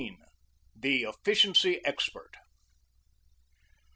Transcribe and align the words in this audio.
THE 0.75 1.03
EFFICIENCY 1.05 1.81
EXPERT. 1.85 2.35